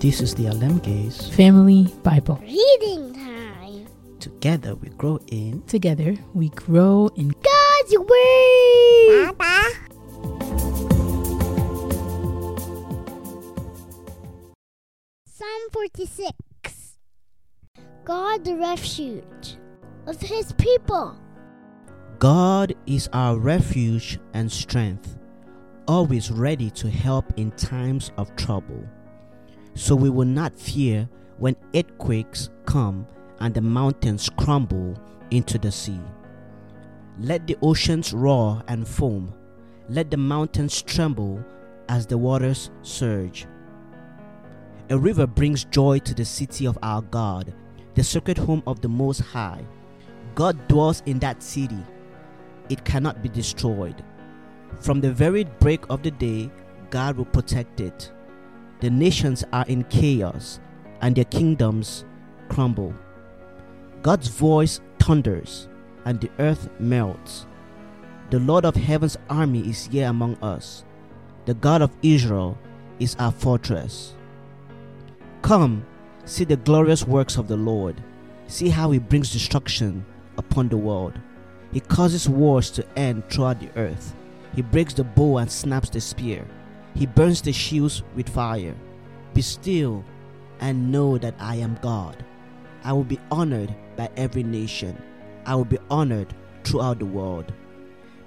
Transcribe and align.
This 0.00 0.22
is 0.22 0.34
the 0.34 0.46
Alemge's 0.46 1.28
Family 1.36 1.86
Bible. 2.02 2.40
Reading 2.40 3.12
time. 3.12 3.86
Together 4.18 4.74
we 4.74 4.88
grow 4.88 5.18
in 5.26 5.60
Together 5.64 6.16
we 6.32 6.48
grow 6.48 7.10
in 7.16 7.28
God's 7.28 7.98
Word. 7.98 9.36
Papa. 9.36 9.68
Psalm 15.26 15.70
46. 15.70 16.96
God 18.06 18.42
the 18.46 18.56
refuge 18.56 19.58
of 20.06 20.18
his 20.18 20.52
people. 20.52 21.14
God 22.18 22.74
is 22.86 23.10
our 23.12 23.36
refuge 23.36 24.18
and 24.32 24.50
strength, 24.50 25.18
always 25.86 26.30
ready 26.30 26.70
to 26.70 26.88
help 26.88 27.34
in 27.36 27.50
times 27.50 28.12
of 28.16 28.34
trouble. 28.36 28.88
So 29.74 29.94
we 29.94 30.10
will 30.10 30.26
not 30.26 30.58
fear 30.58 31.08
when 31.38 31.56
earthquakes 31.74 32.50
come 32.66 33.06
and 33.40 33.54
the 33.54 33.60
mountains 33.60 34.28
crumble 34.36 34.94
into 35.30 35.58
the 35.58 35.72
sea. 35.72 36.00
Let 37.18 37.46
the 37.46 37.56
oceans 37.62 38.12
roar 38.12 38.62
and 38.68 38.86
foam, 38.86 39.32
let 39.88 40.10
the 40.10 40.16
mountains 40.16 40.82
tremble 40.82 41.44
as 41.88 42.06
the 42.06 42.18
waters 42.18 42.70
surge. 42.82 43.46
A 44.90 44.98
river 44.98 45.26
brings 45.26 45.64
joy 45.64 45.98
to 46.00 46.14
the 46.14 46.24
city 46.24 46.66
of 46.66 46.78
our 46.82 47.02
God, 47.02 47.54
the 47.94 48.04
sacred 48.04 48.38
home 48.38 48.62
of 48.66 48.80
the 48.80 48.88
Most 48.88 49.20
High. 49.20 49.64
God 50.34 50.68
dwells 50.68 51.02
in 51.06 51.18
that 51.20 51.42
city. 51.42 51.84
It 52.68 52.84
cannot 52.84 53.22
be 53.22 53.28
destroyed. 53.28 54.04
From 54.80 55.00
the 55.00 55.12
very 55.12 55.44
break 55.44 55.84
of 55.90 56.02
the 56.02 56.10
day, 56.10 56.50
God 56.90 57.16
will 57.16 57.24
protect 57.24 57.80
it. 57.80 58.12
The 58.80 58.90
nations 58.90 59.44
are 59.52 59.66
in 59.66 59.84
chaos 59.84 60.58
and 61.02 61.14
their 61.14 61.24
kingdoms 61.24 62.04
crumble. 62.48 62.94
God's 64.02 64.28
voice 64.28 64.80
thunders 64.98 65.68
and 66.04 66.20
the 66.20 66.30
earth 66.38 66.68
melts. 66.78 67.46
The 68.30 68.38
Lord 68.38 68.64
of 68.64 68.76
heaven's 68.76 69.18
army 69.28 69.68
is 69.68 69.86
here 69.86 70.08
among 70.08 70.36
us. 70.42 70.84
The 71.44 71.54
God 71.54 71.82
of 71.82 71.90
Israel 72.02 72.56
is 72.98 73.16
our 73.18 73.32
fortress. 73.32 74.14
Come, 75.42 75.84
see 76.24 76.44
the 76.44 76.56
glorious 76.56 77.06
works 77.06 77.36
of 77.36 77.48
the 77.48 77.56
Lord. 77.56 78.00
See 78.46 78.68
how 78.68 78.90
he 78.90 78.98
brings 78.98 79.32
destruction 79.32 80.04
upon 80.38 80.68
the 80.68 80.76
world. 80.76 81.18
He 81.72 81.80
causes 81.80 82.28
wars 82.28 82.70
to 82.72 82.98
end 82.98 83.28
throughout 83.28 83.60
the 83.60 83.70
earth. 83.76 84.14
He 84.54 84.62
breaks 84.62 84.94
the 84.94 85.04
bow 85.04 85.38
and 85.38 85.50
snaps 85.50 85.90
the 85.90 86.00
spear. 86.00 86.46
He 87.00 87.06
burns 87.06 87.40
the 87.40 87.50
shields 87.50 88.02
with 88.14 88.28
fire. 88.28 88.76
Be 89.32 89.40
still 89.40 90.04
and 90.60 90.92
know 90.92 91.16
that 91.16 91.34
I 91.38 91.54
am 91.56 91.78
God. 91.80 92.22
I 92.84 92.92
will 92.92 93.04
be 93.04 93.18
honored 93.30 93.74
by 93.96 94.10
every 94.18 94.42
nation. 94.42 95.02
I 95.46 95.54
will 95.54 95.64
be 95.64 95.78
honored 95.90 96.34
throughout 96.62 96.98
the 96.98 97.06
world. 97.06 97.54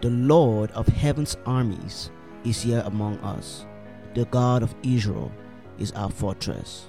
The 0.00 0.08
Lord 0.08 0.70
of 0.70 0.86
heaven's 0.86 1.36
armies 1.44 2.10
is 2.44 2.62
here 2.62 2.82
among 2.86 3.18
us. 3.18 3.66
The 4.14 4.24
God 4.24 4.62
of 4.62 4.74
Israel 4.82 5.30
is 5.78 5.92
our 5.92 6.10
fortress. 6.10 6.88